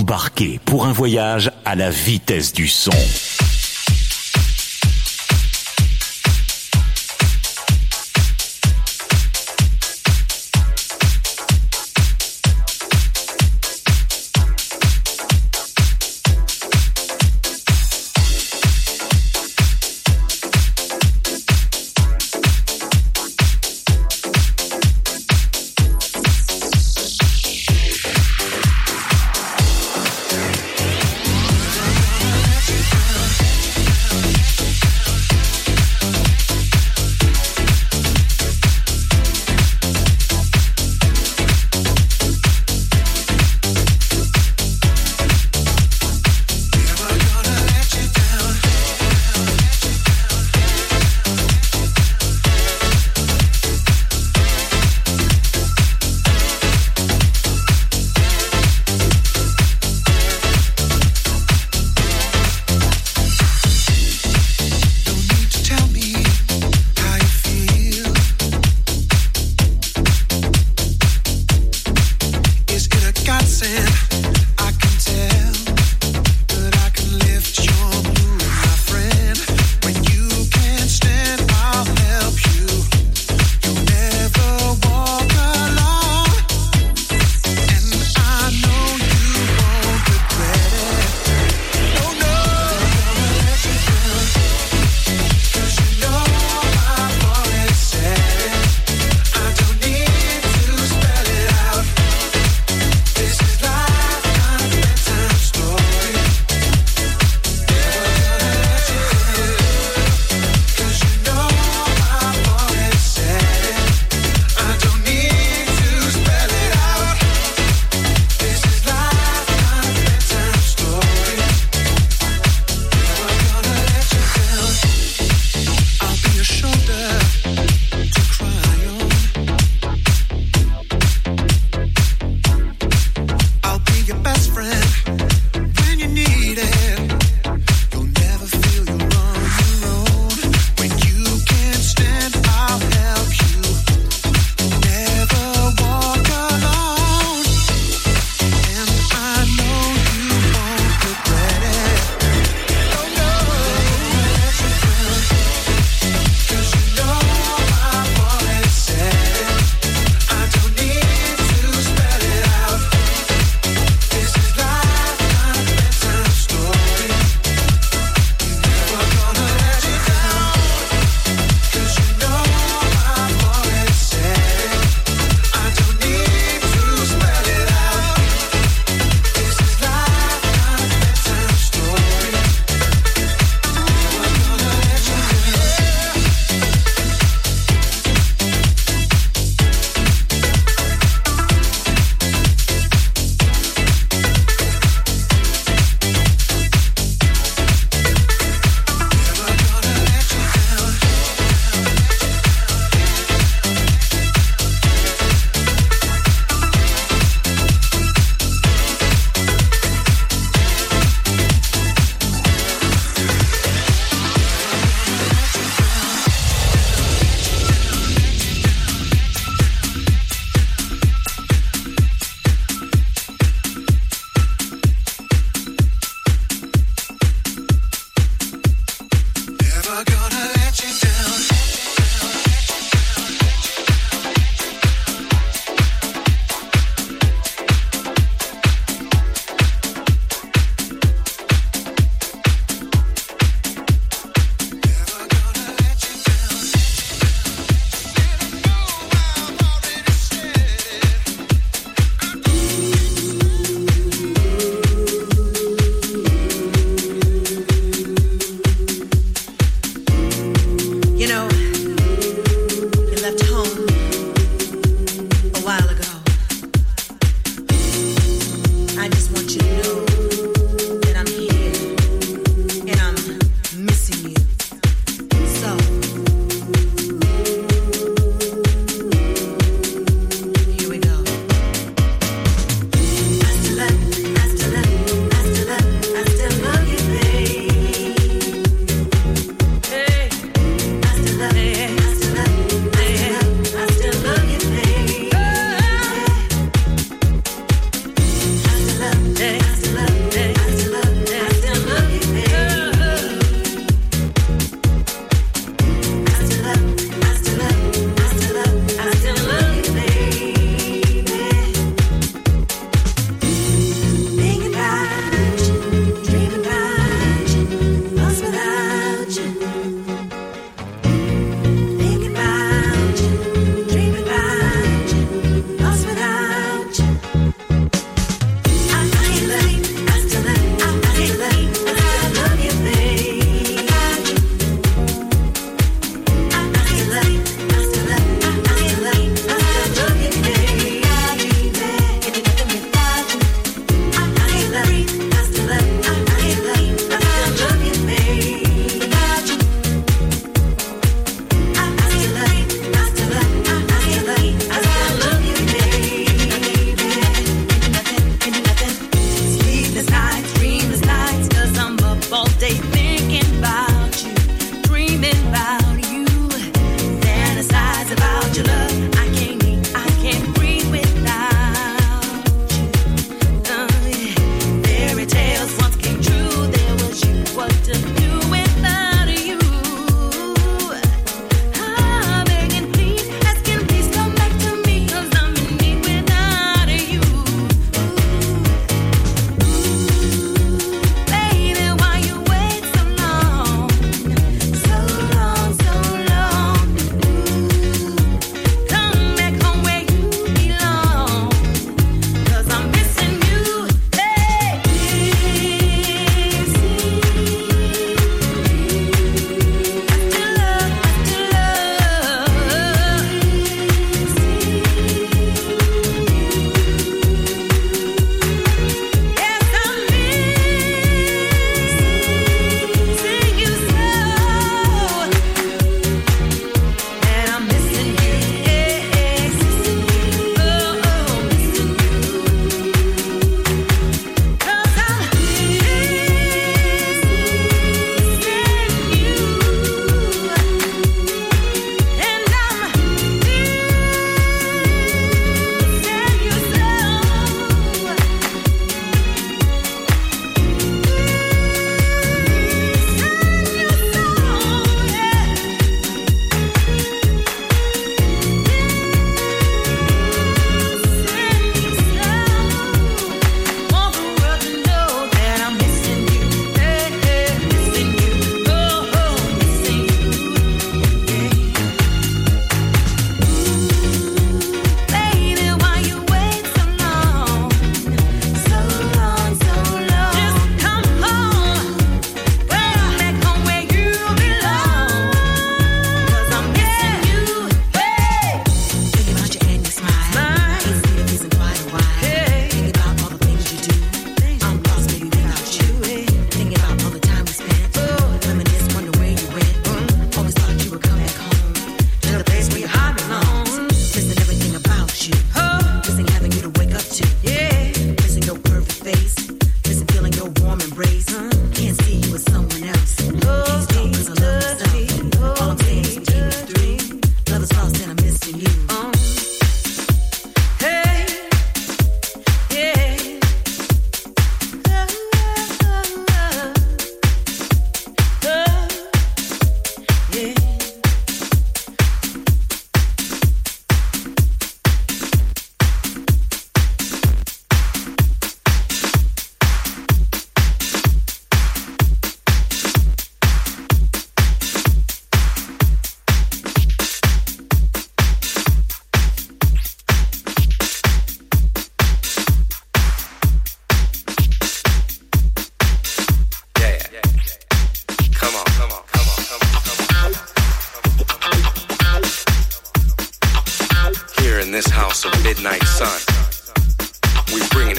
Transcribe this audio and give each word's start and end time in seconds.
Embarquez 0.00 0.58
pour 0.64 0.86
un 0.86 0.92
voyage 0.92 1.52
à 1.66 1.74
la 1.76 1.90
vitesse 1.90 2.54
du 2.54 2.68
son. 2.68 2.90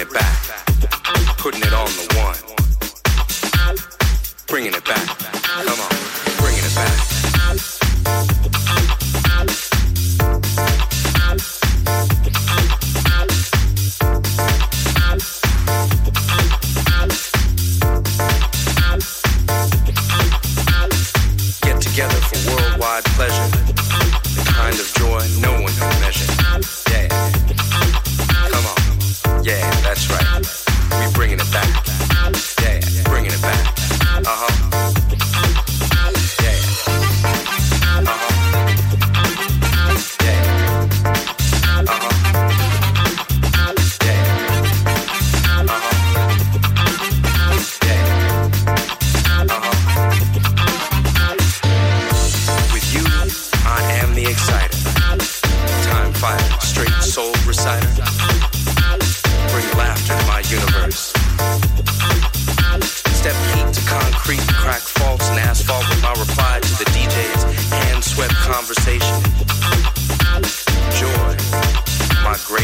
it 0.02 0.12
back, 0.14 0.66
putting 1.38 1.62
it 1.62 1.74
on 1.74 1.86
the 1.86 2.11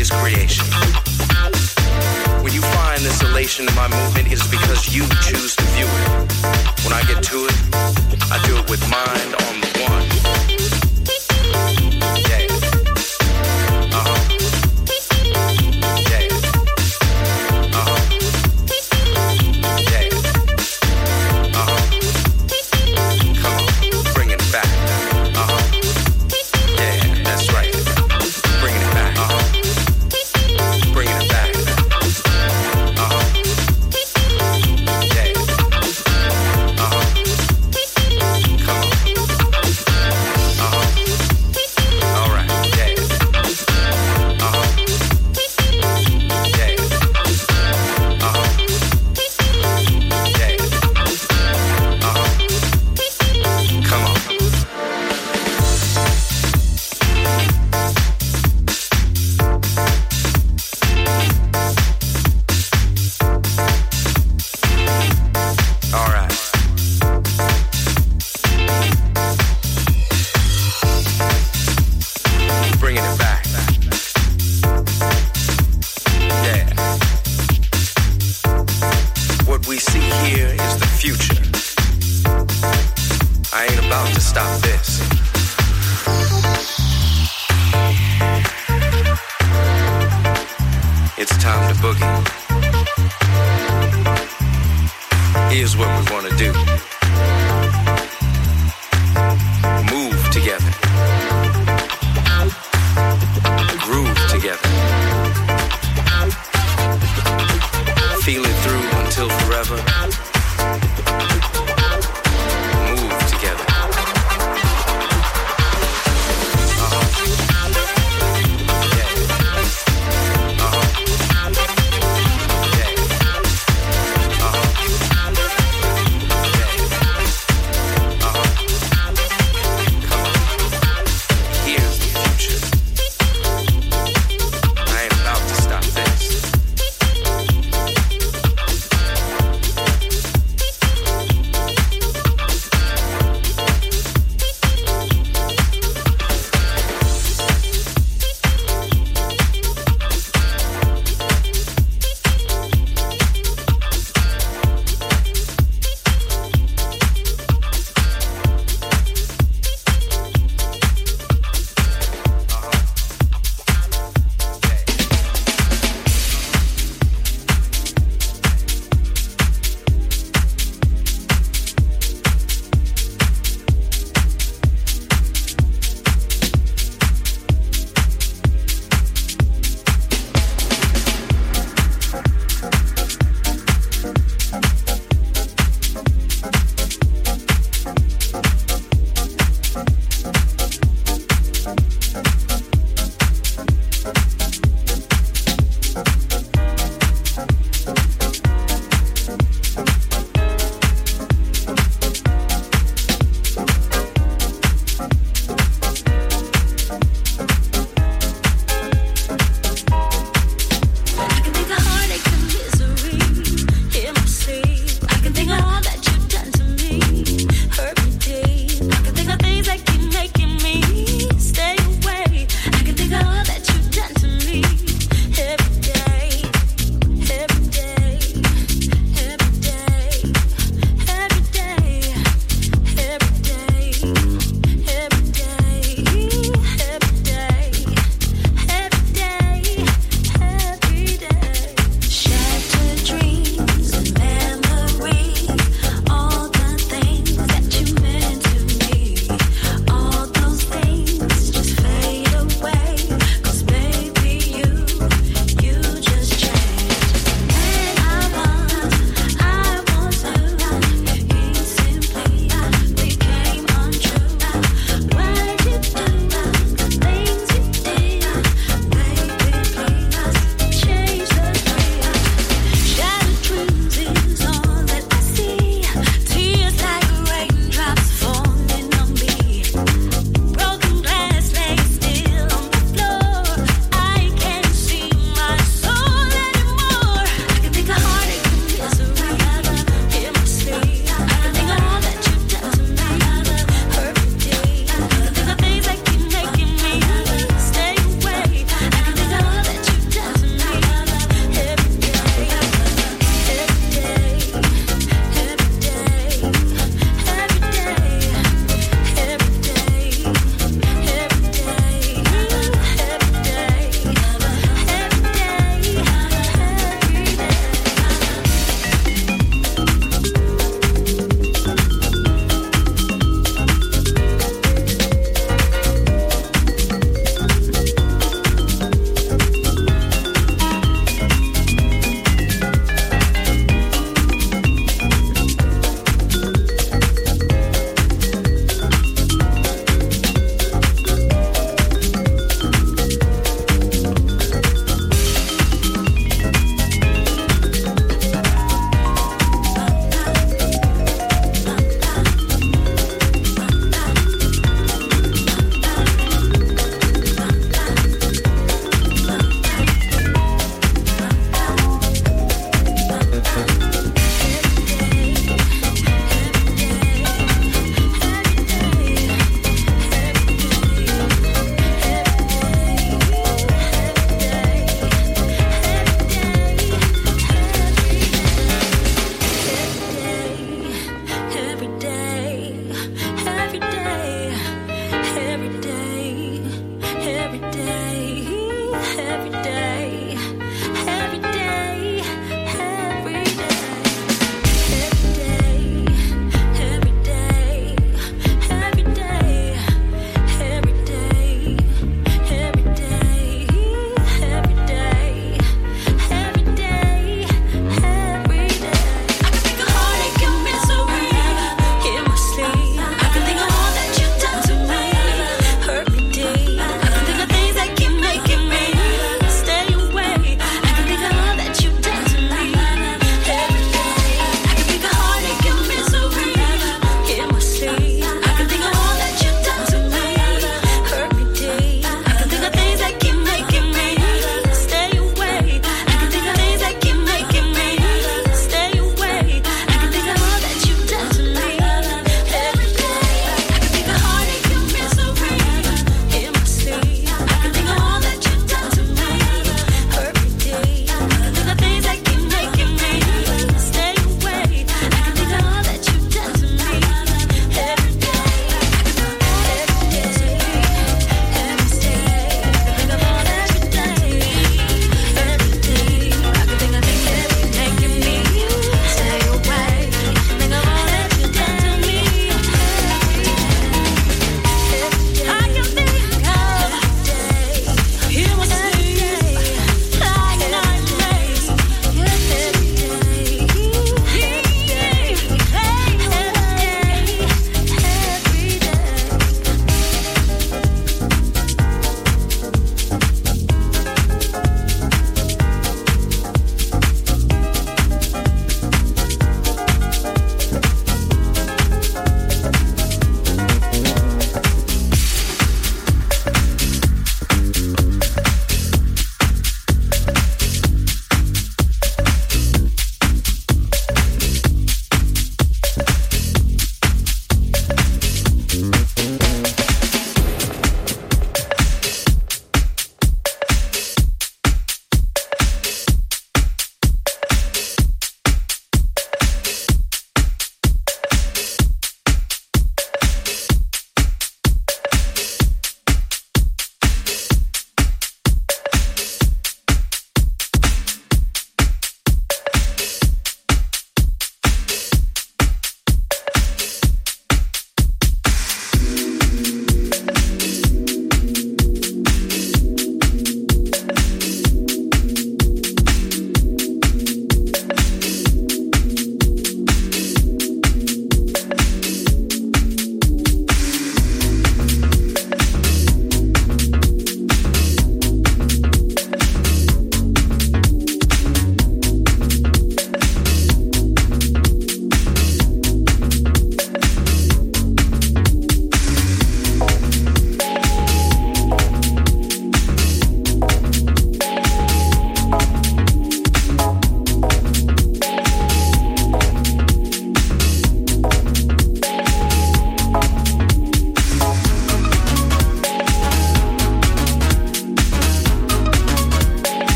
his 0.00 0.10
creation. 0.10 0.64
When 2.42 2.54
you 2.54 2.62
find 2.62 3.02
this 3.02 3.20
elation 3.20 3.68
in 3.68 3.74
my 3.74 3.86
movement, 3.86 4.28
it 4.28 4.32
is 4.32 4.46
because 4.50 4.96
you 4.96 5.02
choose 5.20 5.54
to 5.56 5.64
view 5.76 5.84
it. 5.84 6.08
When 6.84 6.94
I 6.94 7.02
get 7.06 7.22
to 7.24 7.44
it, 7.44 7.56
I 8.32 8.40
do 8.46 8.56
it 8.56 8.70
with 8.70 8.80
mind 8.88 9.34
on 9.44 9.60
the 9.60 9.69